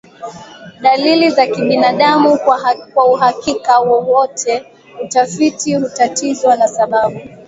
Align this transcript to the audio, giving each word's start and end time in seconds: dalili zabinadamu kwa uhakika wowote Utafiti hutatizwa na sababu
dalili 0.81 1.29
zabinadamu 1.29 2.37
kwa 2.95 3.05
uhakika 3.07 3.79
wowote 3.79 4.65
Utafiti 5.03 5.75
hutatizwa 5.75 6.55
na 6.57 6.67
sababu 6.67 7.19